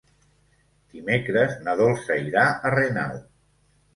Dimecres 0.93 1.53
na 1.67 1.75
Dolça 1.81 2.17
irà 2.29 2.45
a 2.49 2.71
Renau. 2.77 3.23